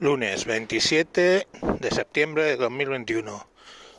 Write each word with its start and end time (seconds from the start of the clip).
Lunes 0.00 0.46
27 0.46 1.46
de 1.78 1.90
septiembre 1.90 2.44
de 2.44 2.56
2021. 2.56 3.46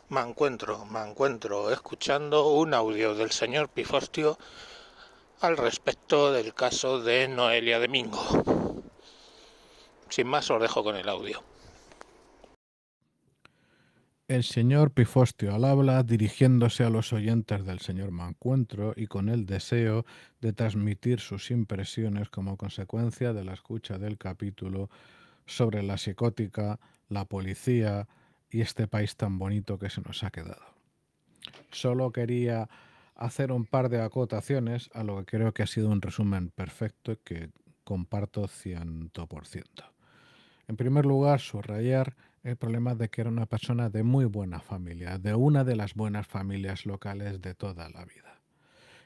Me 0.10 0.22
encuentro, 0.22 0.84
me 0.86 1.00
encuentro 1.08 1.72
escuchando 1.72 2.56
un 2.56 2.74
audio 2.74 3.14
del 3.14 3.30
señor 3.30 3.70
Pifostio 3.70 4.40
al 5.42 5.58
respecto 5.58 6.34
del 6.34 6.56
caso 6.56 7.04
de 7.04 7.28
Noelia 7.28 7.80
Domingo. 7.80 8.82
Sin 10.10 10.26
más, 10.26 10.50
os 10.50 10.60
dejo 10.60 10.84
con 10.84 10.96
el 10.96 11.08
audio. 11.08 11.44
El 14.28 14.44
señor 14.44 14.90
Pifostio 14.94 15.54
al 15.54 15.66
habla 15.66 16.02
dirigiéndose 16.02 16.84
a 16.84 16.90
los 16.90 17.14
oyentes 17.14 17.64
del 17.64 17.80
señor 17.80 18.10
Mancuentro 18.10 18.94
y 18.96 19.06
con 19.06 19.30
el 19.30 19.46
deseo 19.46 20.06
de 20.40 20.52
transmitir 20.52 21.20
sus 21.20 21.52
impresiones 21.52 22.32
como 22.32 22.58
consecuencia 22.58 23.34
de 23.34 23.44
la 23.44 23.54
escucha 23.54 24.00
del 24.00 24.18
capítulo 24.18 24.90
sobre 25.56 25.84
la 25.84 25.98
psicótica, 25.98 26.80
la 27.10 27.26
policía 27.26 28.08
y 28.50 28.62
este 28.62 28.88
país 28.88 29.16
tan 29.16 29.38
bonito 29.38 29.78
que 29.78 29.90
se 29.90 30.02
nos 30.02 30.24
ha 30.24 30.32
quedado. 30.32 30.66
Solo 31.72 32.12
quería 32.12 32.70
hacer 33.16 33.52
un 33.52 33.66
par 33.66 33.90
de 33.90 34.02
acotaciones 34.02 34.90
a 34.94 35.04
lo 35.04 35.18
que 35.18 35.38
creo 35.38 35.54
que 35.54 35.64
ha 35.64 35.68
sido 35.68 35.90
un 35.90 36.02
resumen 36.02 36.50
perfecto 36.50 37.12
y 37.12 37.18
que 37.18 37.50
comparto 37.84 38.48
100%. 38.48 39.64
En 40.68 40.78
primer 40.78 41.06
lugar, 41.06 41.40
subrayar 41.40 42.16
el 42.44 42.56
problema 42.56 42.96
de 42.96 43.10
que 43.10 43.22
era 43.22 43.30
una 43.30 43.46
persona 43.46 43.90
de 43.90 44.04
muy 44.04 44.26
buena 44.26 44.60
familia, 44.60 45.18
de 45.18 45.36
una 45.36 45.64
de 45.64 45.76
las 45.76 45.94
buenas 45.94 46.28
familias 46.28 46.86
locales 46.86 47.42
de 47.42 47.54
toda 47.54 47.90
la 47.90 48.06
vida. 48.06 48.41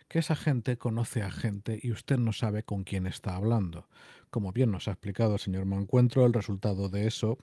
Que 0.07 0.19
esa 0.19 0.35
gente 0.35 0.77
conoce 0.77 1.21
a 1.23 1.31
gente 1.31 1.79
y 1.81 1.91
usted 1.91 2.17
no 2.17 2.33
sabe 2.33 2.63
con 2.63 2.83
quién 2.83 3.07
está 3.07 3.35
hablando. 3.35 3.87
Como 4.29 4.51
bien 4.51 4.71
nos 4.71 4.87
ha 4.87 4.91
explicado 4.91 5.33
el 5.33 5.39
señor 5.39 5.65
Mancuentro, 5.65 6.25
el 6.25 6.33
resultado 6.33 6.89
de 6.89 7.07
eso 7.07 7.37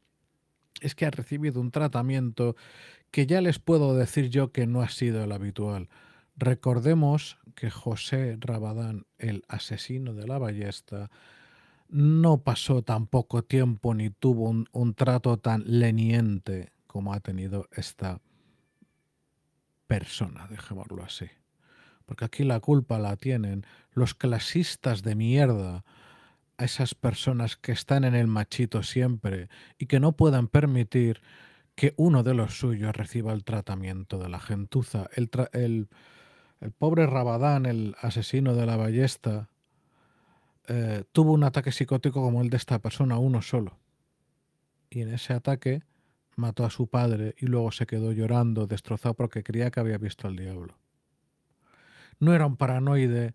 es 0.80 0.94
que 0.94 1.06
ha 1.06 1.10
recibido 1.10 1.60
un 1.60 1.70
tratamiento 1.70 2.56
que 3.10 3.26
ya 3.26 3.40
les 3.40 3.58
puedo 3.58 3.94
decir 3.96 4.30
yo 4.30 4.52
que 4.52 4.66
no 4.66 4.82
ha 4.82 4.88
sido 4.88 5.22
el 5.22 5.32
habitual. 5.32 5.88
Recordemos 6.36 7.38
que 7.54 7.70
José 7.70 8.36
Rabadán, 8.40 9.06
el 9.18 9.44
asesino 9.48 10.14
de 10.14 10.26
la 10.26 10.38
ballesta, 10.38 11.10
no 11.88 12.42
pasó 12.42 12.82
tan 12.82 13.06
poco 13.06 13.44
tiempo 13.44 13.94
ni 13.94 14.08
tuvo 14.08 14.48
un, 14.48 14.94
trato 14.94 15.38
tan 15.38 15.62
leniente 15.66 16.72
como 16.86 17.12
ha 17.12 17.20
tenido 17.20 17.68
esta 17.72 18.20
persona, 19.86 20.46
dejémoslo 20.48 21.04
así. 21.04 21.26
Porque 22.12 22.26
aquí 22.26 22.44
la 22.44 22.60
culpa 22.60 22.98
la 22.98 23.16
tienen 23.16 23.64
los 23.94 24.12
clasistas 24.12 25.02
de 25.02 25.14
mierda, 25.14 25.82
a 26.58 26.64
esas 26.66 26.94
personas 26.94 27.56
que 27.56 27.72
están 27.72 28.04
en 28.04 28.14
el 28.14 28.26
machito 28.26 28.82
siempre 28.82 29.48
y 29.78 29.86
que 29.86 29.98
no 29.98 30.12
puedan 30.12 30.46
permitir 30.46 31.22
que 31.74 31.94
uno 31.96 32.22
de 32.22 32.34
los 32.34 32.58
suyos 32.58 32.94
reciba 32.94 33.32
el 33.32 33.44
tratamiento 33.44 34.18
de 34.18 34.28
la 34.28 34.40
gentuza. 34.40 35.08
El, 35.14 35.88
pobre 36.76 37.06
Rabadán, 37.06 37.64
el 37.64 37.96
asesino 38.02 38.54
de 38.54 38.66
la 38.66 38.76
ballesta, 38.76 39.48
eh, 40.68 41.04
tuvo 41.12 41.32
un 41.32 41.44
ataque 41.44 41.72
psicótico 41.72 42.20
como 42.20 42.42
el 42.42 42.50
de 42.50 42.58
esta 42.58 42.78
persona, 42.78 43.16
uno 43.16 43.40
solo. 43.40 43.78
Y 44.90 45.00
en 45.00 45.14
ese 45.14 45.32
ataque 45.32 45.80
mató 46.36 46.66
a 46.66 46.70
su 46.70 46.88
padre 46.88 47.34
y 47.38 47.46
luego 47.46 47.72
se 47.72 47.86
quedó 47.86 48.12
llorando, 48.12 48.66
destrozado 48.66 49.14
porque 49.14 49.42
creía 49.42 49.70
que 49.70 49.80
había 49.80 49.96
visto 49.96 50.28
al 50.28 50.36
diablo. 50.36 50.81
No 52.22 52.32
era 52.34 52.46
un 52.46 52.56
paranoide, 52.56 53.34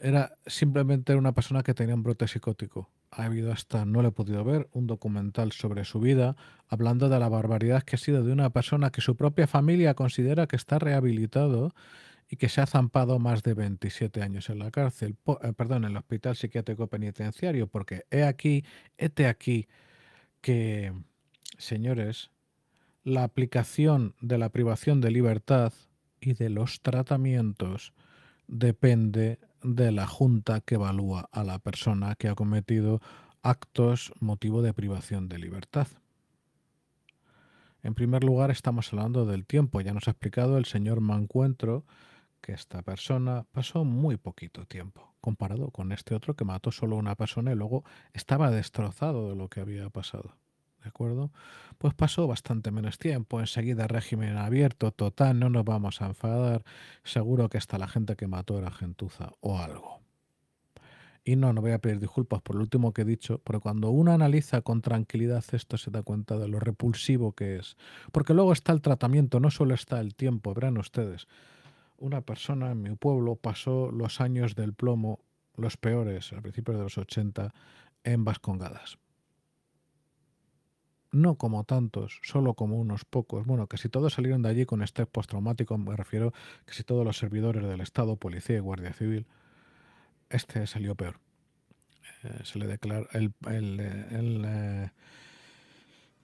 era 0.00 0.38
simplemente 0.46 1.14
una 1.14 1.32
persona 1.32 1.62
que 1.62 1.74
tenía 1.74 1.94
un 1.94 2.02
brote 2.02 2.26
psicótico. 2.26 2.88
Ha 3.10 3.24
habido 3.24 3.52
hasta, 3.52 3.84
no 3.84 4.00
lo 4.00 4.08
he 4.08 4.12
podido 4.12 4.42
ver, 4.44 4.66
un 4.72 4.86
documental 4.86 5.52
sobre 5.52 5.84
su 5.84 6.00
vida, 6.00 6.34
hablando 6.68 7.10
de 7.10 7.18
la 7.18 7.28
barbaridad 7.28 7.82
que 7.82 7.96
ha 7.96 7.98
sido 7.98 8.24
de 8.24 8.32
una 8.32 8.48
persona 8.48 8.88
que 8.88 9.02
su 9.02 9.14
propia 9.14 9.46
familia 9.46 9.92
considera 9.92 10.46
que 10.46 10.56
está 10.56 10.78
rehabilitado 10.78 11.74
y 12.30 12.36
que 12.36 12.48
se 12.48 12.62
ha 12.62 12.66
zampado 12.66 13.18
más 13.18 13.42
de 13.42 13.52
27 13.52 14.22
años 14.22 14.48
en 14.48 14.60
la 14.60 14.70
cárcel, 14.70 15.18
eh, 15.42 15.52
perdón, 15.52 15.84
en 15.84 15.90
el 15.90 15.98
hospital 15.98 16.34
psiquiátrico 16.34 16.86
penitenciario, 16.86 17.66
porque 17.66 18.06
he 18.10 18.24
aquí, 18.24 18.64
hete 18.96 19.26
aquí 19.26 19.68
que, 20.40 20.94
señores, 21.58 22.30
la 23.04 23.24
aplicación 23.24 24.14
de 24.22 24.38
la 24.38 24.48
privación 24.48 25.02
de 25.02 25.10
libertad 25.10 25.74
y 26.22 26.32
de 26.32 26.48
los 26.48 26.80
tratamientos 26.80 27.92
depende 28.48 29.38
de 29.62 29.92
la 29.92 30.06
junta 30.06 30.60
que 30.60 30.74
evalúa 30.74 31.28
a 31.32 31.44
la 31.44 31.58
persona 31.58 32.16
que 32.16 32.28
ha 32.28 32.34
cometido 32.34 33.00
actos 33.42 34.12
motivo 34.18 34.62
de 34.62 34.74
privación 34.74 35.28
de 35.28 35.38
libertad. 35.38 35.86
En 37.82 37.94
primer 37.94 38.24
lugar, 38.24 38.50
estamos 38.50 38.92
hablando 38.92 39.24
del 39.24 39.46
tiempo. 39.46 39.80
Ya 39.80 39.94
nos 39.94 40.08
ha 40.08 40.10
explicado 40.10 40.58
el 40.58 40.64
señor 40.64 41.00
Mancuentro 41.00 41.84
que 42.40 42.52
esta 42.52 42.82
persona 42.82 43.46
pasó 43.52 43.84
muy 43.84 44.16
poquito 44.16 44.66
tiempo, 44.66 45.14
comparado 45.20 45.70
con 45.70 45.92
este 45.92 46.14
otro 46.14 46.34
que 46.34 46.44
mató 46.44 46.72
solo 46.72 46.96
una 46.96 47.14
persona 47.14 47.52
y 47.52 47.54
luego 47.54 47.84
estaba 48.12 48.50
destrozado 48.50 49.28
de 49.28 49.36
lo 49.36 49.48
que 49.48 49.60
había 49.60 49.88
pasado. 49.90 50.34
Pues 51.78 51.94
pasó 51.94 52.26
bastante 52.26 52.70
menos 52.70 52.98
tiempo, 52.98 53.40
enseguida 53.40 53.86
régimen 53.86 54.36
abierto, 54.36 54.90
total, 54.90 55.38
no 55.38 55.50
nos 55.50 55.64
vamos 55.64 56.02
a 56.02 56.06
enfadar, 56.06 56.62
seguro 57.04 57.48
que 57.48 57.58
hasta 57.58 57.78
la 57.78 57.88
gente 57.88 58.16
que 58.16 58.26
mató 58.26 58.58
era 58.58 58.70
gentuza 58.70 59.32
o 59.40 59.58
algo. 59.58 60.00
Y 61.24 61.36
no, 61.36 61.52
no 61.52 61.60
voy 61.60 61.72
a 61.72 61.78
pedir 61.78 62.00
disculpas 62.00 62.40
por 62.40 62.56
lo 62.56 62.62
último 62.62 62.92
que 62.92 63.02
he 63.02 63.04
dicho, 63.04 63.40
pero 63.44 63.60
cuando 63.60 63.90
uno 63.90 64.12
analiza 64.12 64.62
con 64.62 64.80
tranquilidad 64.80 65.44
esto 65.52 65.76
se 65.76 65.90
da 65.90 66.02
cuenta 66.02 66.38
de 66.38 66.48
lo 66.48 66.58
repulsivo 66.58 67.32
que 67.32 67.56
es. 67.56 67.76
Porque 68.12 68.32
luego 68.32 68.52
está 68.52 68.72
el 68.72 68.80
tratamiento, 68.80 69.38
no 69.38 69.50
solo 69.50 69.74
está 69.74 70.00
el 70.00 70.14
tiempo, 70.14 70.54
verán 70.54 70.78
ustedes 70.78 71.28
una 71.98 72.20
persona 72.20 72.70
en 72.70 72.82
mi 72.82 72.94
pueblo 72.94 73.36
pasó 73.36 73.90
los 73.90 74.20
años 74.20 74.54
del 74.54 74.72
plomo, 74.72 75.20
los 75.56 75.76
peores, 75.76 76.32
a 76.32 76.40
principios 76.40 76.76
de 76.76 76.82
los 76.84 76.98
80, 76.98 77.52
en 78.04 78.24
Vascongadas. 78.24 78.98
No 81.10 81.36
como 81.36 81.64
tantos, 81.64 82.20
solo 82.22 82.54
como 82.54 82.76
unos 82.76 83.04
pocos. 83.04 83.46
Bueno, 83.46 83.66
que 83.66 83.78
si 83.78 83.88
todos 83.88 84.12
salieron 84.12 84.42
de 84.42 84.50
allí 84.50 84.66
con 84.66 84.82
estrés 84.82 85.06
postraumático, 85.06 85.78
me 85.78 85.96
refiero 85.96 86.32
que 86.66 86.74
si 86.74 86.84
todos 86.84 87.04
los 87.04 87.16
servidores 87.16 87.66
del 87.66 87.80
Estado, 87.80 88.16
policía 88.16 88.56
y 88.56 88.60
guardia 88.60 88.92
civil, 88.92 89.26
este 90.28 90.66
salió 90.66 90.94
peor. 90.94 91.18
Eh, 92.24 92.40
se 92.44 92.58
le 92.58 92.66
declara 92.66 93.06
el, 93.12 93.32
el, 93.46 93.80
el, 93.80 94.44
eh, 94.46 94.90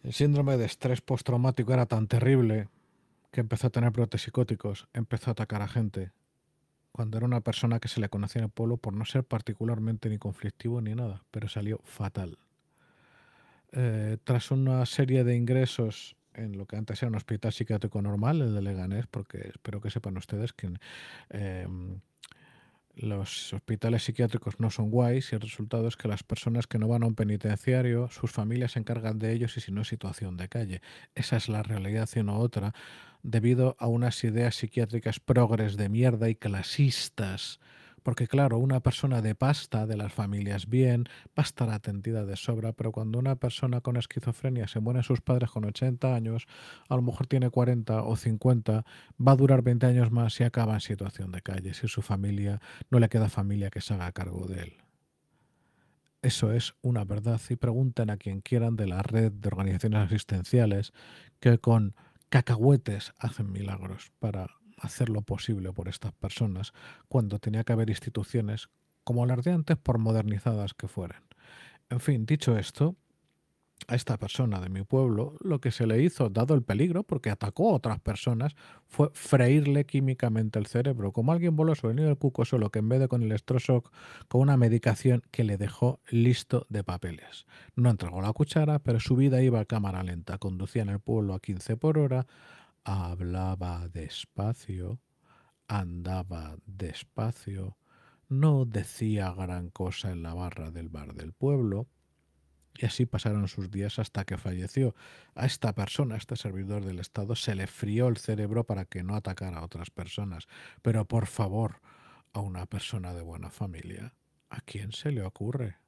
el 0.02 0.12
síndrome 0.12 0.56
de 0.58 0.66
estrés 0.66 1.00
postraumático 1.00 1.72
era 1.72 1.86
tan 1.86 2.06
terrible 2.06 2.68
que 3.30 3.40
empezó 3.40 3.68
a 3.68 3.70
tener 3.70 3.90
brotes 3.90 4.22
psicóticos, 4.22 4.86
empezó 4.92 5.30
a 5.30 5.32
atacar 5.32 5.62
a 5.62 5.68
gente, 5.68 6.12
cuando 6.92 7.16
era 7.16 7.26
una 7.26 7.40
persona 7.40 7.80
que 7.80 7.88
se 7.88 8.00
le 8.00 8.08
conocía 8.08 8.38
en 8.40 8.44
el 8.44 8.50
pueblo 8.50 8.76
por 8.76 8.92
no 8.92 9.04
ser 9.04 9.24
particularmente 9.24 10.08
ni 10.08 10.18
conflictivo 10.18 10.80
ni 10.80 10.94
nada, 10.94 11.24
pero 11.32 11.48
salió 11.48 11.80
fatal. 11.82 12.38
Eh, 13.76 14.18
tras 14.22 14.52
una 14.52 14.86
serie 14.86 15.24
de 15.24 15.34
ingresos 15.34 16.16
en 16.32 16.56
lo 16.56 16.66
que 16.66 16.76
antes 16.76 17.02
era 17.02 17.10
un 17.10 17.16
hospital 17.16 17.52
psiquiátrico 17.52 18.00
normal, 18.00 18.40
el 18.40 18.54
de 18.54 18.62
Leganés, 18.62 19.06
porque 19.08 19.50
espero 19.52 19.80
que 19.80 19.90
sepan 19.90 20.16
ustedes 20.16 20.52
que 20.52 20.72
eh, 21.30 21.66
los 22.94 23.52
hospitales 23.52 24.04
psiquiátricos 24.04 24.60
no 24.60 24.70
son 24.70 24.90
guays 24.90 25.32
y 25.32 25.34
el 25.34 25.40
resultado 25.40 25.88
es 25.88 25.96
que 25.96 26.06
las 26.06 26.22
personas 26.22 26.68
que 26.68 26.78
no 26.78 26.86
van 26.86 27.02
a 27.02 27.06
un 27.06 27.16
penitenciario, 27.16 28.08
sus 28.10 28.30
familias 28.30 28.72
se 28.72 28.78
encargan 28.78 29.18
de 29.18 29.32
ellos 29.32 29.56
y 29.56 29.60
si 29.60 29.72
no 29.72 29.82
es 29.82 29.88
situación 29.88 30.36
de 30.36 30.48
calle. 30.48 30.80
Esa 31.16 31.36
es 31.36 31.48
la 31.48 31.64
realidad 31.64 32.08
y 32.14 32.22
no 32.22 32.38
otra 32.38 32.74
debido 33.24 33.74
a 33.80 33.88
unas 33.88 34.22
ideas 34.22 34.54
psiquiátricas 34.54 35.18
progres 35.18 35.76
de 35.76 35.88
mierda 35.88 36.28
y 36.28 36.36
clasistas. 36.36 37.58
Porque 38.04 38.28
claro, 38.28 38.58
una 38.58 38.80
persona 38.80 39.22
de 39.22 39.34
pasta, 39.34 39.86
de 39.86 39.96
las 39.96 40.12
familias 40.12 40.68
bien, 40.68 41.06
va 41.30 41.42
a 41.42 41.42
estar 41.42 41.70
atendida 41.70 42.26
de 42.26 42.36
sobra, 42.36 42.74
pero 42.74 42.92
cuando 42.92 43.18
una 43.18 43.36
persona 43.36 43.80
con 43.80 43.96
esquizofrenia 43.96 44.68
se 44.68 44.78
mueren 44.78 45.02
sus 45.02 45.22
padres 45.22 45.50
con 45.50 45.64
80 45.64 46.14
años, 46.14 46.46
a 46.90 46.96
lo 46.96 47.02
mejor 47.02 47.26
tiene 47.26 47.48
40 47.48 48.02
o 48.02 48.14
50, 48.14 48.84
va 49.26 49.32
a 49.32 49.36
durar 49.36 49.62
20 49.62 49.86
años 49.86 50.12
más 50.12 50.38
y 50.38 50.44
acaba 50.44 50.74
en 50.74 50.82
situación 50.82 51.32
de 51.32 51.40
calle, 51.40 51.72
si 51.72 51.88
su 51.88 52.02
familia 52.02 52.60
no 52.90 52.98
le 52.98 53.08
queda 53.08 53.30
familia 53.30 53.70
que 53.70 53.80
se 53.80 53.94
haga 53.94 54.12
cargo 54.12 54.46
de 54.48 54.62
él. 54.64 54.76
Eso 56.20 56.52
es 56.52 56.74
una 56.82 57.04
verdad 57.04 57.40
y 57.48 57.56
pregunten 57.56 58.10
a 58.10 58.18
quien 58.18 58.42
quieran 58.42 58.76
de 58.76 58.86
la 58.86 59.02
red 59.02 59.32
de 59.32 59.48
organizaciones 59.48 60.00
asistenciales 60.06 60.92
que 61.40 61.56
con 61.56 61.94
cacahuetes 62.28 63.14
hacen 63.18 63.50
milagros 63.50 64.12
para 64.18 64.50
hacer 64.78 65.08
lo 65.08 65.22
posible 65.22 65.72
por 65.72 65.88
estas 65.88 66.12
personas 66.12 66.72
cuando 67.08 67.38
tenía 67.38 67.64
que 67.64 67.72
haber 67.72 67.90
instituciones 67.90 68.68
como 69.04 69.26
las 69.26 69.44
de 69.44 69.52
antes 69.52 69.76
por 69.76 69.98
modernizadas 69.98 70.74
que 70.74 70.88
fueran. 70.88 71.22
En 71.90 72.00
fin, 72.00 72.26
dicho 72.26 72.56
esto, 72.56 72.96
a 73.88 73.96
esta 73.96 74.16
persona 74.16 74.60
de 74.60 74.68
mi 74.68 74.82
pueblo, 74.82 75.36
lo 75.40 75.60
que 75.60 75.70
se 75.70 75.86
le 75.86 76.02
hizo, 76.02 76.30
dado 76.30 76.54
el 76.54 76.62
peligro, 76.62 77.02
porque 77.02 77.30
atacó 77.30 77.70
a 77.70 77.74
otras 77.74 78.00
personas, 78.00 78.54
fue 78.86 79.10
freírle 79.12 79.84
químicamente 79.84 80.58
el 80.58 80.66
cerebro, 80.66 81.12
como 81.12 81.32
alguien 81.32 81.54
voló 81.54 81.74
sobre 81.74 81.92
el 81.92 81.96
nido 81.96 82.08
del 82.08 82.18
cuco, 82.18 82.44
solo 82.44 82.70
que 82.70 82.78
en 82.78 82.88
vez 82.88 83.00
de 83.00 83.08
con 83.08 83.22
el 83.22 83.28
electroshock, 83.28 83.92
con 84.28 84.40
una 84.40 84.56
medicación 84.56 85.22
que 85.30 85.44
le 85.44 85.58
dejó 85.58 86.00
listo 86.08 86.66
de 86.70 86.82
papeles. 86.82 87.46
No 87.76 87.90
entregó 87.90 88.22
la 88.22 88.32
cuchara, 88.32 88.78
pero 88.78 89.00
su 89.00 89.16
vida 89.16 89.42
iba 89.42 89.60
a 89.60 89.64
cámara 89.64 90.02
lenta, 90.02 90.38
conducía 90.38 90.82
en 90.82 90.88
el 90.88 91.00
pueblo 91.00 91.34
a 91.34 91.40
15 91.40 91.76
por 91.76 91.98
hora, 91.98 92.26
hablaba 92.84 93.88
despacio, 93.88 95.00
andaba 95.68 96.56
despacio, 96.66 97.78
no 98.28 98.64
decía 98.64 99.32
gran 99.32 99.70
cosa 99.70 100.10
en 100.10 100.22
la 100.22 100.34
barra 100.34 100.70
del 100.70 100.88
bar 100.88 101.14
del 101.14 101.32
pueblo, 101.32 101.88
y 102.76 102.86
así 102.86 103.06
pasaron 103.06 103.46
sus 103.48 103.70
días 103.70 103.98
hasta 103.98 104.24
que 104.24 104.36
falleció. 104.36 104.94
A 105.34 105.46
esta 105.46 105.74
persona, 105.74 106.16
a 106.16 106.18
este 106.18 106.36
servidor 106.36 106.84
del 106.84 106.98
Estado, 106.98 107.36
se 107.36 107.54
le 107.54 107.66
frió 107.66 108.08
el 108.08 108.16
cerebro 108.16 108.64
para 108.64 108.84
que 108.84 109.04
no 109.04 109.14
atacara 109.14 109.58
a 109.58 109.64
otras 109.64 109.90
personas. 109.90 110.48
Pero 110.82 111.06
por 111.06 111.26
favor, 111.26 111.80
a 112.32 112.40
una 112.40 112.66
persona 112.66 113.14
de 113.14 113.22
buena 113.22 113.50
familia, 113.50 114.14
¿a 114.50 114.60
quién 114.60 114.90
se 114.90 115.12
le 115.12 115.22
ocurre? 115.22 115.83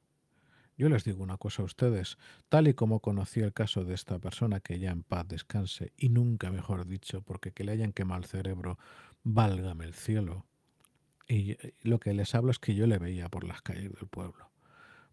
Yo 0.76 0.88
les 0.88 1.04
digo 1.04 1.22
una 1.22 1.38
cosa 1.38 1.62
a 1.62 1.64
ustedes, 1.64 2.18
tal 2.48 2.68
y 2.68 2.74
como 2.74 3.00
conocí 3.00 3.40
el 3.40 3.52
caso 3.52 3.84
de 3.84 3.94
esta 3.94 4.18
persona, 4.18 4.60
que 4.60 4.78
ya 4.78 4.90
en 4.90 5.02
paz 5.02 5.26
descanse, 5.26 5.92
y 5.96 6.10
nunca 6.10 6.50
mejor 6.50 6.86
dicho, 6.86 7.22
porque 7.22 7.52
que 7.52 7.64
le 7.64 7.72
hayan 7.72 7.92
quemado 7.92 8.20
el 8.22 8.26
cerebro, 8.28 8.78
válgame 9.22 9.84
el 9.84 9.94
cielo. 9.94 10.44
Y 11.28 11.56
lo 11.82 11.98
que 11.98 12.12
les 12.14 12.34
hablo 12.34 12.50
es 12.50 12.58
que 12.58 12.74
yo 12.74 12.86
le 12.86 12.98
veía 12.98 13.28
por 13.28 13.44
las 13.44 13.62
calles 13.62 13.92
del 13.92 14.06
pueblo. 14.08 14.50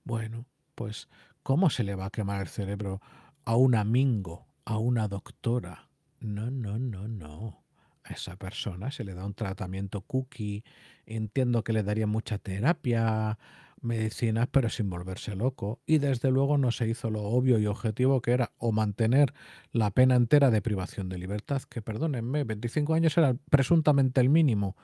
Bueno, 0.04 0.46
pues 0.76 1.08
¿Cómo 1.44 1.70
se 1.70 1.84
le 1.84 1.96
va 1.96 2.06
a 2.06 2.10
quemar 2.10 2.40
el 2.42 2.48
cerebro 2.48 3.02
a 3.44 3.58
un 3.58 3.76
amigo, 3.76 4.48
a 4.64 4.78
una 4.78 5.10
doctora? 5.10 5.90
No, 6.22 6.50
no, 6.50 6.80
no, 6.80 7.10
no. 7.10 7.66
A 8.06 8.14
esa 8.14 8.38
persona 8.38 8.92
se 8.92 9.04
le 9.04 9.14
da 9.14 9.26
un 9.26 9.34
tratamiento 9.34 10.02
cookie. 10.02 10.64
Entiendo 11.06 11.62
que 11.66 11.74
le 11.74 11.84
daría 11.84 12.08
mucha 12.08 12.38
terapia, 12.38 13.38
medicinas, 13.84 14.48
pero 14.52 14.70
sin 14.70 14.90
volverse 14.90 15.36
loco. 15.36 15.82
Y 15.86 15.98
desde 15.98 16.32
luego 16.32 16.58
no 16.58 16.72
se 16.72 16.88
hizo 16.88 17.10
lo 17.10 17.24
obvio 17.24 17.60
y 17.60 17.68
objetivo 17.68 18.22
que 18.22 18.32
era 18.32 18.52
o 18.58 18.72
mantener 18.72 19.34
la 19.72 19.92
pena 19.92 20.16
entera 20.16 20.52
de 20.52 20.62
privación 20.62 21.10
de 21.10 21.18
libertad, 21.18 21.62
que 21.64 21.82
perdónenme, 21.82 22.44
25 22.44 22.94
años 22.94 23.18
era 23.18 23.36
presuntamente 23.50 24.22
el 24.22 24.30
mínimo 24.30 24.76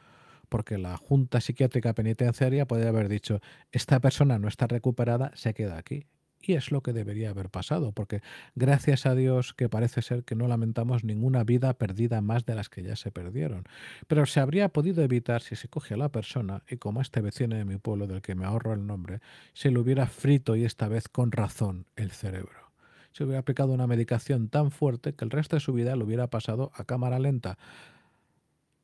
porque 0.50 0.78
la 0.80 0.98
Junta 0.98 1.42
Psiquiátrica 1.42 1.94
Penitenciaria 1.94 2.68
puede 2.68 2.88
haber 2.88 3.08
dicho, 3.08 3.40
esta 3.72 4.00
persona 4.00 4.40
no 4.40 4.48
está 4.48 4.66
recuperada, 4.66 5.32
se 5.36 5.54
queda 5.54 5.78
aquí. 5.78 6.08
Y 6.42 6.54
es 6.54 6.72
lo 6.72 6.82
que 6.82 6.94
debería 6.94 7.32
haber 7.32 7.50
pasado, 7.50 7.92
porque 7.92 8.22
gracias 8.56 9.06
a 9.06 9.14
Dios 9.14 9.54
que 9.54 9.68
parece 9.68 10.02
ser 10.02 10.24
que 10.24 10.36
no 10.36 10.48
lamentamos 10.48 11.04
ninguna 11.04 11.44
vida 11.44 11.74
perdida 11.74 12.22
más 12.22 12.46
de 12.46 12.56
las 12.56 12.70
que 12.70 12.82
ya 12.82 12.96
se 12.96 13.12
perdieron. 13.12 13.66
Pero 14.08 14.26
se 14.26 14.40
habría 14.40 14.70
podido 14.70 15.04
evitar 15.04 15.42
si 15.42 15.56
se 15.56 15.68
coge 15.68 15.96
a 15.96 15.98
la 15.98 16.10
persona, 16.10 16.64
y 16.70 16.78
como 16.78 17.00
a 17.00 17.02
este 17.04 17.20
vecino 17.22 17.58
de 17.58 17.66
mi 17.66 17.78
pueblo 17.78 18.08
del 18.08 18.22
que 18.22 18.36
me 18.36 18.46
ahorro 18.46 18.74
el 18.74 18.88
nombre, 18.88 19.20
se 19.54 19.70
le 19.70 19.80
hubiera 19.80 20.08
frito 20.08 20.56
y 20.56 20.64
esta 20.64 20.88
vez 20.88 21.10
con 21.10 21.32
razón 21.32 21.86
el 21.98 22.12
cerebro. 22.12 22.72
Se 23.12 23.26
hubiera 23.26 23.40
aplicado 23.40 23.74
una 23.74 23.88
medicación 23.88 24.48
tan 24.48 24.72
fuerte 24.72 25.14
que 25.14 25.26
el 25.26 25.32
resto 25.32 25.58
de 25.58 25.62
su 25.62 25.74
vida 25.74 25.96
lo 25.98 26.06
hubiera 26.06 26.28
pasado 26.28 26.72
a 26.74 26.86
cámara 26.86 27.20
lenta. 27.20 27.58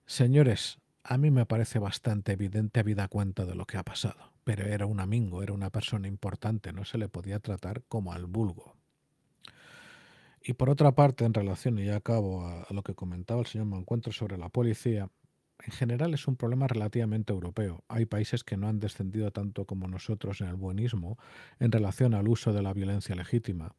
Señores, 0.08 0.80
a 1.04 1.18
mí 1.18 1.32
me 1.32 1.46
parece 1.46 1.80
bastante 1.80 2.34
evidente 2.34 2.84
vida 2.84 3.08
cuenta 3.08 3.46
de 3.46 3.56
lo 3.56 3.66
que 3.66 3.78
ha 3.78 3.84
pasado 3.84 4.35
pero 4.46 4.68
era 4.68 4.86
un 4.86 5.02
amigo, 5.02 5.44
era 5.44 5.52
una 5.52 5.72
persona 5.72 6.08
importante, 6.08 6.72
no 6.72 6.86
se 6.86 7.00
le 7.00 7.10
podía 7.10 7.40
tratar 7.40 7.84
como 7.90 8.14
al 8.14 8.28
vulgo. 8.28 8.76
Y 10.40 10.54
por 10.54 10.70
otra 10.70 10.94
parte, 10.94 11.26
en 11.26 11.34
relación, 11.34 11.80
y 11.80 11.86
ya 11.86 11.96
acabo 11.96 12.46
a, 12.46 12.68
lo 12.70 12.84
que 12.84 12.94
comentaba 12.94 13.42
el 13.42 13.48
señor 13.48 13.66
Mancuentro 13.66 14.14
sobre 14.14 14.38
la 14.38 14.50
policía, 14.50 15.10
en 15.66 15.72
general 15.72 16.14
es 16.14 16.28
un 16.28 16.36
problema 16.36 16.68
relativamente 16.68 17.34
europeo. 17.34 17.84
Hay 17.88 18.06
países 18.06 18.44
que 18.44 18.56
no 18.56 18.68
han 18.68 18.80
descendido 18.80 19.32
tanto 19.32 19.66
como 19.66 19.88
nosotros 19.88 20.40
en 20.42 20.48
el 20.48 20.56
buenismo 20.56 21.18
en 21.60 21.72
relación 21.72 22.14
al 22.14 22.28
uso 22.28 22.54
de 22.54 22.62
la 22.62 22.74
violencia 22.74 23.16
legítima. 23.16 23.74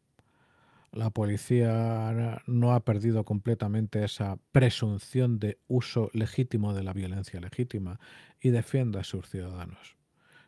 La 0.90 1.10
policía 1.10 2.42
no 2.46 2.72
ha 2.72 2.80
perdido 2.80 3.24
completamente 3.24 4.02
esa 4.02 4.38
presunción 4.50 5.38
de 5.38 5.60
uso 5.68 6.10
legítimo 6.12 6.74
de 6.74 6.82
la 6.82 6.92
violencia 6.92 7.40
legítima 7.40 8.00
y 8.40 8.50
defiende 8.50 8.98
a 8.98 9.04
sus 9.04 9.28
ciudadanos. 9.28 9.95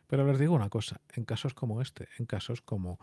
Pero 0.09 0.25
les 0.25 0.39
digo 0.39 0.55
una 0.55 0.69
cosa, 0.69 1.01
en 1.13 1.23
casos 1.23 1.53
como 1.53 1.81
este, 1.81 2.07
en 2.17 2.25
casos 2.25 2.63
como 2.63 2.99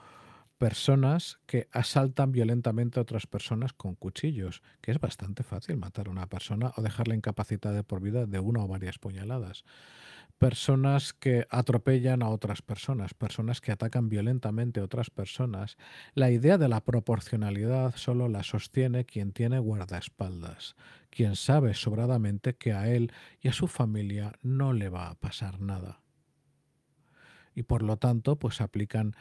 personas 0.59 1.39
que 1.47 1.69
asaltan 1.71 2.33
violentamente 2.33 2.99
a 2.99 3.03
otras 3.03 3.29
personas 3.29 3.73
con 3.73 3.95
cuchillos, 3.95 4.61
que 4.81 4.91
es 4.91 4.99
bastante 4.99 5.45
fácil 5.45 5.77
matar 5.77 6.09
a 6.09 6.11
una 6.11 6.27
persona 6.27 6.73
o 6.77 6.83
dejarla 6.83 7.15
incapacitada 7.15 7.85
por 7.85 8.01
vida 8.01 8.27
de 8.27 8.41
una 8.41 8.65
o 8.65 8.67
varias 8.67 8.99
puñaladas. 8.99 9.65
Personas 10.39 11.13
que 11.13 11.47
atropellan 11.49 12.25
a 12.25 12.29
otras 12.29 12.61
personas, 12.61 13.15
personas 13.15 13.61
que 13.61 13.71
atacan 13.71 14.09
violentamente 14.09 14.81
a 14.81 14.85
otras 14.85 15.09
personas. 15.09 15.77
La 16.15 16.33
idea 16.33 16.59
de 16.59 16.69
la 16.69 16.83
proporcionalidad 16.83 17.95
solo 17.95 18.29
la 18.29 18.43
sostiene 18.43 19.05
quien 19.05 19.31
tiene 19.31 19.61
guardaespaldas, 19.61 20.75
quien 21.11 21.37
sabe 21.37 21.73
sobradamente 21.75 22.57
que 22.57 22.73
a 22.73 22.89
él 22.89 23.13
y 23.41 23.47
a 23.47 23.53
su 23.53 23.69
familia 23.69 24.33
no 24.43 24.73
le 24.73 24.89
va 24.89 25.09
a 25.09 25.15
pasar 25.15 25.61
nada 25.61 26.01
y 27.57 27.65
por 27.65 27.83
lo 27.83 27.97
tanto 27.97 28.37
pues 28.39 28.61
aplican 28.61 29.17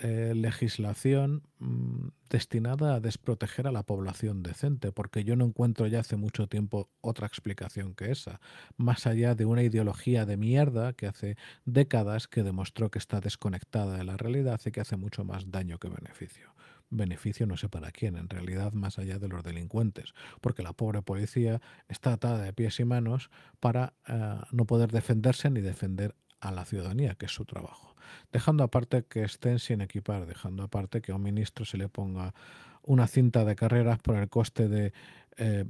eh, 0.00 0.32
legislación 0.32 1.42
mm, 1.58 2.10
destinada 2.30 2.94
a 2.94 3.00
desproteger 3.00 3.66
a 3.66 3.72
la 3.72 3.82
población 3.82 4.44
decente, 4.44 4.92
porque 4.92 5.24
yo 5.24 5.34
no 5.34 5.44
encuentro 5.44 5.88
ya 5.88 5.98
hace 5.98 6.14
mucho 6.14 6.46
tiempo 6.46 6.88
otra 7.00 7.26
explicación 7.26 7.96
que 7.96 8.12
esa, 8.12 8.40
más 8.76 9.08
allá 9.08 9.34
de 9.34 9.44
una 9.44 9.64
ideología 9.64 10.24
de 10.24 10.36
mierda 10.36 10.92
que 10.92 11.08
hace 11.08 11.36
décadas 11.64 12.28
que 12.28 12.44
demostró 12.44 12.92
que 12.92 13.00
está 13.00 13.20
desconectada 13.20 13.96
de 13.96 14.04
la 14.04 14.16
realidad 14.16 14.60
y 14.64 14.70
que 14.70 14.80
hace 14.80 14.96
mucho 14.96 15.24
más 15.24 15.50
daño 15.50 15.78
que 15.78 15.88
beneficio. 15.88 16.54
Beneficio 16.90 17.48
no 17.48 17.56
sé 17.56 17.68
para 17.68 17.90
quién, 17.90 18.16
en 18.16 18.28
realidad 18.28 18.74
más 18.74 19.00
allá 19.00 19.18
de 19.18 19.26
los 19.26 19.42
delincuentes, 19.42 20.14
porque 20.40 20.62
la 20.62 20.74
pobre 20.74 21.02
policía 21.02 21.60
está 21.88 22.12
atada 22.12 22.44
de 22.44 22.52
pies 22.52 22.78
y 22.78 22.84
manos 22.84 23.30
para 23.58 23.94
eh, 24.06 24.36
no 24.52 24.64
poder 24.64 24.92
defenderse 24.92 25.50
ni 25.50 25.60
defender 25.60 26.14
a 26.40 26.52
la 26.52 26.64
ciudadanía, 26.64 27.14
que 27.14 27.26
es 27.26 27.32
su 27.32 27.44
trabajo. 27.44 27.94
Dejando 28.32 28.64
aparte 28.64 29.04
que 29.04 29.22
estén 29.22 29.58
sin 29.58 29.80
equipar, 29.80 30.26
dejando 30.26 30.62
aparte 30.62 31.00
que 31.00 31.12
a 31.12 31.16
un 31.16 31.22
ministro 31.22 31.64
se 31.64 31.76
le 31.76 31.88
ponga 31.88 32.34
una 32.82 33.06
cinta 33.06 33.44
de 33.44 33.56
carreras 33.56 33.98
por 33.98 34.16
el 34.16 34.28
coste 34.28 34.68
de, 34.68 34.92
eh, 35.36 35.64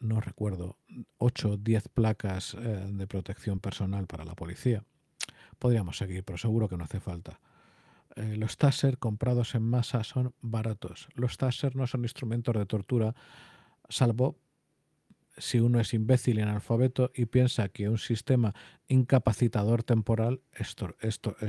no 0.00 0.20
recuerdo, 0.20 0.78
8 1.18 1.50
o 1.50 1.56
10 1.56 1.88
placas 1.88 2.54
eh, 2.54 2.86
de 2.88 3.06
protección 3.06 3.58
personal 3.58 4.06
para 4.06 4.24
la 4.24 4.34
policía. 4.34 4.84
Podríamos 5.58 5.96
seguir, 5.96 6.24
pero 6.24 6.38
seguro 6.38 6.68
que 6.68 6.76
no 6.76 6.84
hace 6.84 7.00
falta. 7.00 7.40
Eh, 8.16 8.36
los 8.36 8.56
Taser 8.56 8.98
comprados 8.98 9.54
en 9.54 9.62
masa 9.62 10.04
son 10.04 10.34
baratos. 10.40 11.08
Los 11.14 11.36
Taser 11.36 11.74
no 11.74 11.86
son 11.86 12.04
instrumentos 12.04 12.54
de 12.54 12.66
tortura, 12.66 13.14
salvo 13.88 14.38
si 15.36 15.60
uno 15.60 15.80
es 15.80 15.94
imbécil 15.94 16.38
y 16.38 16.42
analfabeto 16.42 17.10
y 17.14 17.26
piensa 17.26 17.68
que 17.68 17.88
un 17.88 17.98
sistema 17.98 18.54
incapacitador 18.88 19.82
temporal 19.82 20.42
es, 20.52 20.76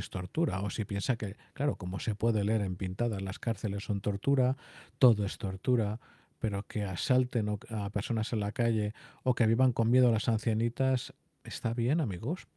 tortura, 0.10 0.62
o 0.62 0.70
si 0.70 0.86
piensa 0.86 1.16
que, 1.18 1.38
claro, 1.54 1.76
como 1.76 2.00
se 2.00 2.16
puede 2.16 2.44
leer 2.44 2.62
en 2.62 2.76
pintadas, 2.76 3.22
las 3.22 3.40
cárceles 3.40 3.84
son 3.84 4.02
tortura, 4.02 4.58
todo 4.98 5.26
es 5.26 5.38
tortura, 5.38 6.00
pero 6.40 6.64
que 6.64 6.84
asalten 6.84 7.58
a 7.70 7.90
personas 7.92 8.34
en 8.34 8.40
la 8.40 8.52
calle 8.52 8.94
o 9.24 9.36
que 9.36 9.48
vivan 9.48 9.72
con 9.72 9.90
miedo 9.90 10.10
a 10.10 10.12
las 10.12 10.30
ancianitas, 10.30 11.14
está 11.44 11.74
bien, 11.74 12.02
amigos. 12.02 12.48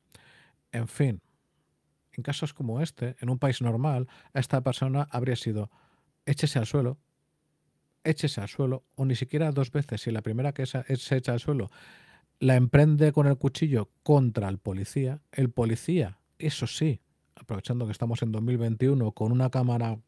En 0.72 0.88
fin, 0.88 1.22
en 2.12 2.22
casos 2.22 2.52
como 2.54 2.80
este, 2.80 3.16
en 3.20 3.30
un 3.30 3.38
país 3.38 3.62
normal, 3.62 4.08
esta 4.34 4.60
persona 4.62 5.08
habría 5.10 5.36
sido 5.36 5.70
échese 6.26 6.58
al 6.58 6.66
suelo, 6.66 6.98
échese 8.08 8.40
al 8.40 8.48
suelo, 8.48 8.84
o 8.94 9.04
ni 9.04 9.14
siquiera 9.14 9.52
dos 9.52 9.70
veces, 9.70 10.00
si 10.00 10.10
la 10.10 10.22
primera 10.22 10.52
que 10.52 10.66
se 10.66 11.16
echa 11.16 11.32
al 11.32 11.40
suelo 11.40 11.70
la 12.40 12.56
emprende 12.56 13.12
con 13.12 13.26
el 13.26 13.36
cuchillo 13.36 13.90
contra 14.02 14.48
el 14.48 14.58
policía, 14.58 15.20
el 15.32 15.50
policía, 15.50 16.18
eso 16.38 16.66
sí, 16.66 17.00
aprovechando 17.34 17.86
que 17.86 17.92
estamos 17.92 18.22
en 18.22 18.32
2021, 18.32 19.12
con 19.12 19.32
una 19.32 19.50
cámara 19.50 19.98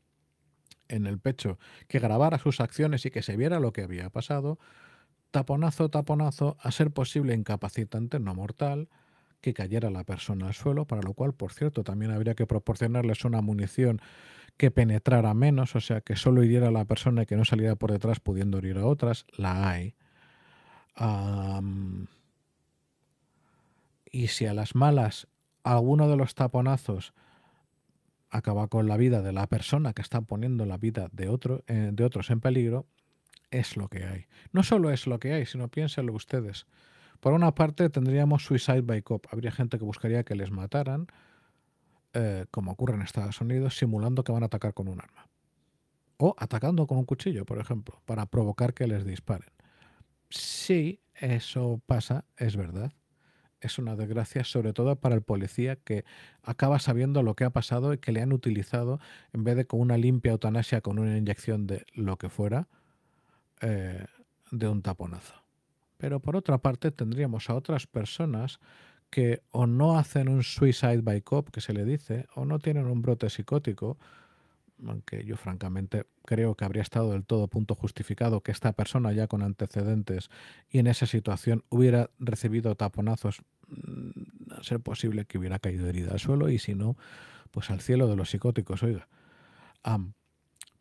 en 0.89 1.07
el 1.07 1.19
pecho, 1.19 1.59
que 1.89 1.99
grabara 1.99 2.39
sus 2.39 2.61
acciones 2.61 3.05
y 3.07 3.11
que 3.11 3.23
se 3.23 3.37
viera 3.37 3.61
lo 3.61 3.73
que 3.73 3.83
había 3.83 4.11
pasado, 4.11 4.59
taponazo, 5.31 5.89
taponazo, 5.89 6.57
a 6.61 6.71
ser 6.73 6.91
posible 6.91 7.35
incapacitante, 7.35 8.19
no 8.21 8.35
mortal, 8.35 8.89
que 9.41 9.55
cayera 9.55 9.91
la 9.91 10.05
persona 10.05 10.49
al 10.49 10.55
suelo, 10.55 10.87
para 10.87 11.03
lo 11.03 11.15
cual, 11.15 11.35
por 11.35 11.53
cierto, 11.53 11.83
también 11.83 12.11
habría 12.11 12.35
que 12.35 12.47
proporcionarles 12.47 13.25
una 13.25 13.41
munición 13.41 14.01
que 14.61 14.71
penetrara 14.71 15.33
menos, 15.33 15.75
o 15.75 15.81
sea, 15.81 16.03
que 16.03 16.17
solo 16.17 16.45
hiriera 16.45 16.69
a 16.69 16.71
la 16.71 16.85
persona 16.85 17.23
y 17.23 17.27
que 17.27 17.35
no 17.35 17.47
saliera 17.47 17.77
por 17.77 17.93
detrás 17.93 18.21
pudiendo 18.21 18.59
herir 18.59 18.77
a 18.77 18.85
otras, 18.85 19.25
la 19.39 19.71
hay. 19.71 19.95
y 24.13 24.27
si 24.27 24.45
a 24.45 24.53
las 24.53 24.75
malas 24.75 25.29
alguno 25.63 26.11
de 26.11 26.17
los 26.19 26.35
taponazos 26.35 27.15
acaba 28.29 28.69
con 28.69 28.87
la 28.87 28.99
vida 28.99 29.23
de 29.23 29.33
la 29.33 29.47
persona 29.47 29.95
que 29.95 30.03
está 30.03 30.21
poniendo 30.21 30.67
la 30.67 30.77
vida 30.77 31.09
eh, 31.17 31.91
de 31.91 32.05
otros 32.05 32.29
en 32.29 32.41
peligro, 32.41 32.85
es 33.51 33.79
lo 33.79 33.89
que 33.89 34.05
hay. 34.05 34.27
No 34.53 34.63
solo 34.63 34.91
es 34.91 35.07
lo 35.07 35.19
que 35.19 35.33
hay, 35.33 35.47
sino 35.47 35.69
piénsenlo 35.69 36.13
ustedes. 36.13 36.67
Por 37.21 37.33
una 37.33 37.55
parte 37.55 37.89
tendríamos 37.89 38.45
suicide 38.45 38.83
by 38.83 39.01
cop. 39.01 39.25
Habría 39.31 39.53
gente 39.53 39.79
que 39.79 39.87
buscaría 39.87 40.23
que 40.23 40.35
les 40.35 40.51
mataran, 40.51 41.07
eh, 42.13 42.47
como 42.51 42.73
ocurre 42.73 42.95
en 42.95 43.03
Estados 43.03 43.41
Unidos, 43.41 43.77
simulando 43.77 44.25
que 44.25 44.33
van 44.33 44.43
a 44.43 44.47
atacar 44.47 44.75
con 44.75 44.89
un 44.89 45.01
arma. 45.01 45.29
O 46.17 46.35
atacando 46.39 46.87
con 46.87 46.99
un 46.99 47.05
cuchillo, 47.05 47.45
por 47.45 47.59
ejemplo, 47.59 48.03
para 48.05 48.27
provocar 48.27 48.75
que 48.75 48.87
les 48.87 49.05
disparen. 49.05 49.51
Sí, 50.29 51.01
eso 51.15 51.81
pasa, 51.87 52.25
es 52.37 52.57
verdad. 52.57 52.93
Es 53.61 53.79
una 53.79 53.95
desgracia, 53.95 54.45
sobre 54.45 54.73
todo 54.73 54.97
para 54.97 55.15
el 55.15 55.23
policía 55.23 55.77
que 55.77 56.05
acaba 56.43 56.79
sabiendo 56.79 57.23
lo 57.23 57.35
que 57.35 57.45
ha 57.45 57.51
pasado 57.51 57.93
y 57.93 57.99
que 57.99 58.13
le 58.13 58.23
han 58.23 58.33
utilizado 58.33 59.01
en 59.33 59.45
vez 59.45 59.57
de 59.57 59.67
con 59.67 59.81
una 59.81 59.99
limpia 59.99 60.33
eutanasia, 60.33 60.81
con 60.81 60.99
una 60.99 61.17
inyección 61.17 61.67
de 61.67 61.85
lo 61.95 62.17
que 62.17 62.31
fuera, 62.31 62.69
eh, 63.61 64.07
de 64.51 64.69
un 64.69 64.83
taponazo. 64.83 65.35
Pero 65.99 66.21
por 66.21 66.37
otra 66.37 66.59
parte 66.59 66.91
tendríamos 66.91 67.51
a 67.51 67.55
otras 67.55 67.87
personas 67.87 68.59
que 69.11 69.43
o 69.51 69.67
no 69.67 69.99
hacen 69.99 70.29
un 70.29 70.43
suicide 70.43 71.03
by 71.03 71.21
cop, 71.23 71.51
que 71.51 71.61
se 71.61 71.73
le 71.73 71.85
dice, 71.85 72.27
o 72.35 72.45
no 72.45 72.59
tienen 72.59 72.87
un 72.87 73.03
brote 73.03 73.29
psicótico, 73.29 73.99
aunque 74.87 75.25
yo 75.25 75.37
francamente 75.37 76.07
creo 76.25 76.55
que 76.55 76.65
habría 76.65 76.83
estado 76.83 77.13
del 77.13 77.25
todo 77.25 77.49
punto 77.49 77.75
justificado 77.75 78.41
que 78.41 78.53
esta 78.53 78.73
persona 78.73 79.13
ya 79.13 79.27
con 79.27 79.43
antecedentes 79.43 80.31
y 80.71 80.79
en 80.79 80.87
esa 80.87 81.07
situación 81.07 81.65
hubiera 81.69 82.11
recibido 82.19 82.75
taponazos, 82.77 83.43
mm, 83.69 84.53
a 84.53 84.63
ser 84.63 84.81
posible 84.81 85.25
que 85.27 85.39
hubiera 85.39 85.59
caído 85.59 85.87
herida 85.89 86.13
al 86.13 86.21
suelo 86.21 86.49
y 86.49 86.59
si 86.59 86.75
no, 86.75 86.97
pues 87.51 87.71
al 87.71 87.81
cielo 87.81 88.07
de 88.09 88.17
los 88.17 88.31
psicóticos, 88.31 88.83
oiga. 88.83 89.09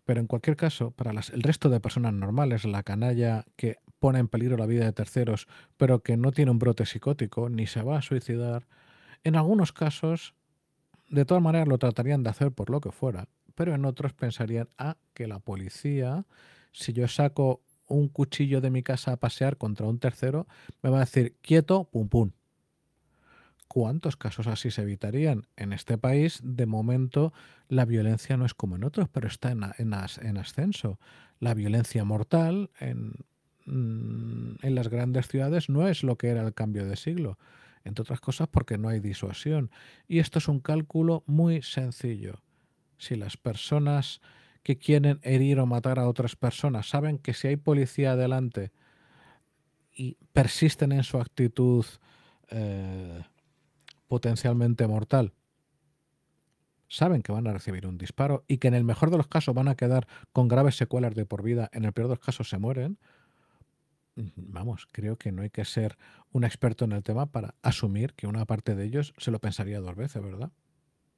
pero 0.06 0.22
en 0.22 0.28
cualquier 0.28 0.56
caso, 0.56 0.92
para 0.92 1.12
el 1.12 1.44
resto 1.44 1.70
de 1.70 1.80
personas 1.80 2.14
normales, 2.14 2.66
la 2.66 2.84
canalla 2.84 3.46
que 3.56 3.78
pone 4.00 4.20
en 4.20 4.28
peligro 4.28 4.58
la 4.58 4.66
vida 4.66 4.86
de 4.86 4.94
terceros, 4.94 5.48
pero 5.78 6.02
que 6.02 6.18
no 6.18 6.32
tiene 6.32 6.52
un 6.52 6.60
brote 6.60 6.86
psicótico 6.86 7.50
ni 7.50 7.68
se 7.68 7.82
va 7.82 7.98
a 7.98 8.02
suicidar, 8.02 8.68
en 9.24 9.36
algunos 9.36 9.74
casos, 9.74 10.34
de 11.10 11.26
todas 11.26 11.44
maneras 11.44 11.68
lo 11.68 11.78
tratarían 11.78 12.24
de 12.24 12.30
hacer 12.30 12.52
por 12.52 12.70
lo 12.70 12.82
que 12.82 12.92
fuera, 12.92 13.28
pero 13.56 13.76
en 13.76 13.86
otros 13.86 14.14
pensarían, 14.14 14.70
ah, 14.78 14.98
que 15.14 15.28
la 15.28 15.40
policía, 15.40 16.26
si 16.72 16.94
yo 16.94 17.08
saco 17.08 17.62
un 17.88 18.08
cuchillo 18.08 18.62
de 18.62 18.70
mi 18.70 18.84
casa 18.84 19.12
a 19.12 19.18
pasear 19.18 19.58
contra 19.58 19.88
un 19.88 20.00
tercero, 20.00 20.48
me 20.82 20.90
va 20.90 20.98
a 20.98 21.02
decir, 21.02 21.36
quieto, 21.42 21.86
pum 21.86 22.08
pum. 22.08 22.32
¿Cuántos 23.68 24.16
casos 24.16 24.48
así 24.48 24.72
se 24.72 24.82
evitarían? 24.82 25.46
En 25.56 25.74
este 25.74 25.98
país, 25.98 26.40
de 26.44 26.66
momento, 26.66 27.34
la 27.68 27.86
violencia 27.86 28.36
no 28.36 28.46
es 28.46 28.56
como 28.56 28.76
en 28.76 28.84
otros, 28.84 29.10
pero 29.10 29.28
está 29.28 29.52
en, 29.52 29.64
en, 29.78 30.38
ascenso. 30.38 31.00
La 31.40 31.54
violencia 31.54 32.04
mortal 32.04 32.72
en, 32.80 33.14
mm, 33.70 34.66
en 34.66 34.76
las 34.76 34.90
grandes 34.90 35.28
ciudades 35.28 35.70
no 35.70 35.88
es 35.88 36.04
lo 36.04 36.18
que 36.18 36.28
era 36.28 36.42
el 36.42 36.54
cambio 36.54 36.86
de 36.86 36.96
siglo 36.96 37.38
entre 37.84 38.02
otras 38.02 38.20
cosas 38.20 38.48
porque 38.48 38.78
no 38.78 38.90
hay 38.90 39.00
disuasión. 39.00 39.72
Y 40.08 40.20
esto 40.20 40.40
es 40.40 40.48
un 40.48 40.60
cálculo 40.60 41.24
muy 41.26 41.62
sencillo 41.62 42.42
si 42.98 43.16
las 43.16 43.38
personas 43.38 44.22
que 44.64 44.78
quieren 44.78 45.20
herir 45.24 45.60
o 45.60 45.66
matar 45.66 46.00
a 46.00 46.08
otras 46.08 46.36
personas 46.36 46.90
saben 46.90 47.18
que 47.18 47.34
si 47.34 47.48
hay 47.48 47.56
policía 47.56 48.12
adelante 48.12 48.72
y 49.94 50.18
persisten 50.34 50.92
en 50.92 51.04
su 51.04 51.18
actitud 51.18 51.86
eh, 52.50 53.24
potencialmente 54.08 54.86
mortal, 54.86 55.34
saben 56.90 57.22
que 57.22 57.32
van 57.32 57.48
a 57.48 57.54
recibir 57.54 57.88
un 57.88 57.98
disparo 57.98 58.44
y 58.48 58.58
que 58.58 58.68
en 58.68 58.74
el 58.74 58.84
mejor 58.84 59.12
de 59.12 59.18
los 59.18 59.28
casos 59.28 59.56
van 59.56 59.68
a 59.68 59.76
quedar 59.76 60.08
con 60.34 60.48
graves 60.48 60.76
secuelas 60.76 61.16
de 61.16 61.26
por 61.26 61.42
vida, 61.42 61.70
en 61.72 61.86
el 61.86 61.94
peor 61.94 62.08
de 62.10 62.16
los 62.16 62.26
casos 62.26 62.50
se 62.50 62.58
mueren, 62.58 62.98
vamos, 64.36 64.88
creo 64.92 65.18
que 65.18 65.32
no 65.32 65.42
hay 65.42 65.50
que 65.50 65.66
ser 65.66 65.98
un 66.32 66.44
experto 66.44 66.86
en 66.86 66.92
el 66.92 67.04
tema 67.04 67.26
para 67.26 67.56
asumir 67.62 68.14
que 68.14 68.28
una 68.28 68.46
parte 68.46 68.76
de 68.76 68.86
ellos 68.86 69.14
se 69.18 69.32
lo 69.32 69.40
pensaría 69.40 69.80
dos 69.80 69.96
veces, 69.96 70.22
¿verdad? 70.22 70.52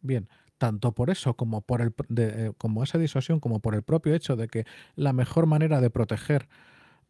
Bien, 0.01 0.29
tanto 0.57 0.93
por 0.93 1.09
eso 1.09 1.35
como 1.35 1.61
por 1.61 1.81
el, 1.81 1.93
eh, 2.17 2.51
como 2.57 2.83
esa 2.83 2.97
disuasión, 2.97 3.39
como 3.39 3.59
por 3.59 3.75
el 3.75 3.83
propio 3.83 4.13
hecho 4.13 4.35
de 4.35 4.47
que 4.47 4.65
la 4.95 5.13
mejor 5.13 5.45
manera 5.45 5.81
de 5.81 5.89
proteger 5.89 6.47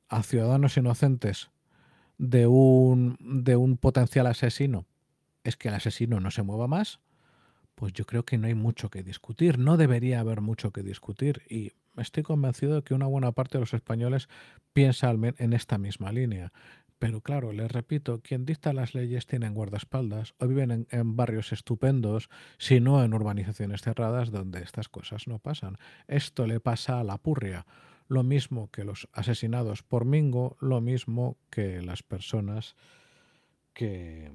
a 0.08 0.24
ciudadanos 0.24 0.78
inocentes 0.78 1.52
de 2.18 2.48
un, 2.48 3.18
de 3.20 3.56
un 3.56 3.78
potencial 3.78 4.28
asesino 4.28 4.86
es 5.44 5.58
que 5.58 5.70
el 5.70 5.74
asesino 5.74 6.20
no 6.20 6.32
se 6.32 6.44
mueva 6.44 6.68
más, 6.68 7.00
pues 7.82 7.94
yo 7.94 8.06
creo 8.06 8.26
que 8.26 8.38
no 8.38 8.46
hay 8.46 8.54
mucho 8.54 8.92
que 8.92 9.02
discutir, 9.02 9.58
no 9.58 9.76
debería 9.76 10.20
haber 10.20 10.40
mucho 10.40 10.70
que 10.70 10.84
discutir 10.84 11.42
y 11.50 11.72
estoy 11.98 12.22
convencido 12.22 12.76
de 12.76 12.84
que 12.84 12.94
una 12.94 13.08
buena 13.08 13.32
parte 13.32 13.58
de 13.58 13.62
los 13.62 13.74
españoles 13.74 14.30
piensa 14.72 15.10
en 15.10 15.54
esta 15.54 15.80
misma 15.80 16.12
línea. 16.12 16.54
Pero 17.00 17.22
claro, 17.22 17.52
les 17.52 17.72
repito, 17.72 18.22
quien 18.22 18.46
dicta 18.46 18.72
las 18.72 18.94
leyes 18.94 19.26
tienen 19.26 19.56
guardaespaldas 19.56 20.36
o 20.38 20.48
viven 20.48 20.86
en, 20.92 21.16
barrios 21.16 21.54
estupendos, 21.54 22.30
si 22.60 22.80
no 22.80 23.04
en 23.04 23.16
urbanizaciones 23.16 23.82
cerradas 23.82 24.30
donde 24.30 24.62
estas 24.62 24.88
cosas 24.88 25.28
no 25.28 25.40
pasan. 25.40 25.80
Esto 26.08 26.46
le 26.46 26.60
pasa 26.60 27.00
a 27.00 27.04
la 27.04 27.18
purria. 27.18 27.66
Lo 28.08 28.22
mismo 28.22 28.70
que 28.70 28.84
los 28.84 29.08
asesinados 29.12 29.82
por 29.82 30.06
Mingo, 30.06 30.56
lo 30.60 30.82
mismo 30.82 31.40
que 31.50 31.82
las 31.82 32.04
personas 32.04 32.76
que, 33.74 34.32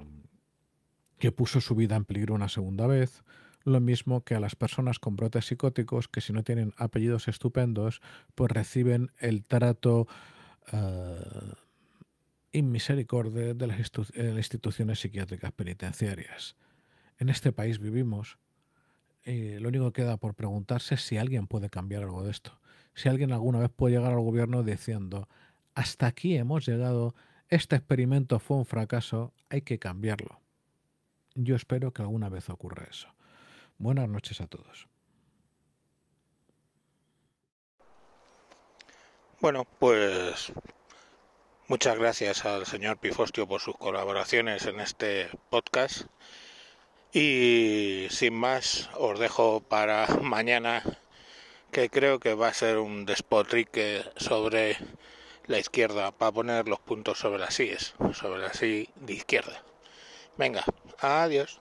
que 1.18 1.32
puso 1.32 1.61
su 1.61 1.75
vida 1.75 1.96
en 1.96 2.04
peligro 2.04 2.35
una 2.35 2.49
segunda 2.49 2.87
vez, 2.87 3.23
lo 3.64 3.80
mismo 3.80 4.23
que 4.23 4.35
a 4.35 4.40
las 4.40 4.54
personas 4.54 4.99
con 4.99 5.16
brotes 5.16 5.46
psicóticos 5.46 6.08
que 6.08 6.20
si 6.20 6.32
no 6.32 6.44
tienen 6.44 6.73
apellidos 6.76 7.26
estupendos, 7.26 8.00
pues 8.35 8.52
reciben 8.52 9.11
el 9.18 9.44
trato 9.44 10.06
uh, 10.73 11.54
inmisericordia 12.52 13.54
de 13.54 13.66
las 13.66 13.78
instituciones 13.78 15.00
psiquiátricas 15.00 15.52
penitenciarias. 15.52 16.56
En 17.18 17.28
este 17.28 17.52
país 17.52 17.80
vivimos 17.80 18.38
y 19.25 19.58
lo 19.58 19.68
único 19.68 19.92
que 19.92 20.02
queda 20.02 20.16
por 20.16 20.35
preguntarse 20.35 20.94
es 20.94 21.02
si 21.02 21.16
alguien 21.16 21.49
puede 21.49 21.68
cambiar 21.68 22.04
algo 22.04 22.23
de 22.23 22.30
esto. 22.30 22.61
Si 22.94 23.08
alguien 23.08 23.32
alguna 23.32 23.58
vez 23.58 23.70
puede 23.75 23.96
llegar 23.96 24.12
al 24.12 24.20
gobierno 24.20 24.62
diciendo, 24.62 25.28
hasta 25.75 26.06
aquí 26.06 26.37
hemos 26.37 26.66
llegado, 26.66 27.16
este 27.49 27.75
experimento 27.75 28.38
fue 28.38 28.58
un 28.58 28.64
fracaso, 28.64 29.35
hay 29.50 29.62
que 29.62 29.80
cambiarlo. 29.80 30.40
Yo 31.36 31.54
espero 31.54 31.92
que 31.92 32.02
alguna 32.02 32.28
vez 32.28 32.50
ocurra 32.50 32.84
eso. 32.90 33.08
Buenas 33.78 34.08
noches 34.08 34.40
a 34.40 34.46
todos. 34.46 34.88
Bueno, 39.40 39.64
pues 39.78 40.52
Muchas 41.68 41.98
gracias 41.98 42.44
al 42.44 42.64
señor 42.64 42.98
Pifostio 42.98 43.48
por 43.48 43.60
sus 43.60 43.76
colaboraciones 43.76 44.66
en 44.66 44.78
este 44.78 45.28
podcast. 45.50 46.02
Y 47.12 48.06
sin 48.10 48.34
más, 48.34 48.88
os 48.94 49.18
dejo 49.18 49.60
para 49.62 50.06
mañana, 50.22 50.84
que 51.72 51.90
creo 51.90 52.20
que 52.20 52.34
va 52.34 52.46
a 52.46 52.54
ser 52.54 52.78
un 52.78 53.04
despotrique 53.04 54.04
sobre 54.14 54.76
la 55.46 55.58
izquierda, 55.58 56.12
para 56.12 56.30
poner 56.30 56.68
los 56.68 56.78
puntos 56.78 57.18
sobre 57.18 57.40
las 57.40 57.54
síes, 57.54 57.96
sobre 58.12 58.42
la 58.42 58.54
sí 58.54 58.88
de 58.94 59.14
izquierda. 59.14 59.64
Venga, 60.38 60.64
adiós. 60.98 61.60